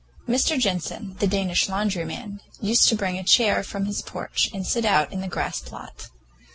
[0.27, 0.59] Mr.
[0.59, 5.13] Jensen, the Danish laundryman, used to bring a chair from his porch and sit out
[5.13, 6.07] in the grass plot.